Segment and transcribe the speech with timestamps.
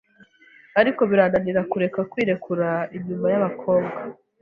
[0.79, 2.67] ariko birananira kureka kwiruka
[2.97, 3.99] inyuma y’abakobwa